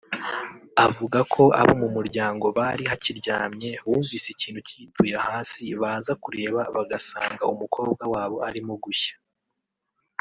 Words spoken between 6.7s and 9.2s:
bagasanga umukobwa wabo arimo gushya